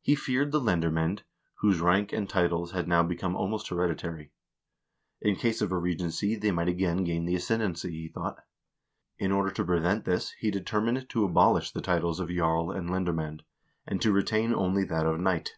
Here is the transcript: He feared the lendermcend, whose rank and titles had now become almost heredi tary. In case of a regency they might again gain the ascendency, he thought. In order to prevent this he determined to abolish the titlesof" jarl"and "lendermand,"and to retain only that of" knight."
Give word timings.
He 0.00 0.14
feared 0.14 0.52
the 0.52 0.58
lendermcend, 0.58 1.20
whose 1.56 1.80
rank 1.82 2.14
and 2.14 2.26
titles 2.26 2.72
had 2.72 2.88
now 2.88 3.02
become 3.02 3.36
almost 3.36 3.68
heredi 3.68 3.94
tary. 3.98 4.32
In 5.20 5.36
case 5.36 5.60
of 5.60 5.70
a 5.70 5.76
regency 5.76 6.34
they 6.34 6.50
might 6.50 6.68
again 6.70 7.04
gain 7.04 7.26
the 7.26 7.34
ascendency, 7.34 7.90
he 7.90 8.08
thought. 8.08 8.42
In 9.18 9.32
order 9.32 9.50
to 9.50 9.62
prevent 9.66 10.06
this 10.06 10.30
he 10.38 10.50
determined 10.50 11.10
to 11.10 11.26
abolish 11.26 11.72
the 11.72 11.82
titlesof" 11.82 12.34
jarl"and 12.34 12.88
"lendermand,"and 12.88 14.00
to 14.00 14.12
retain 14.12 14.54
only 14.54 14.82
that 14.84 15.04
of" 15.04 15.20
knight." 15.20 15.56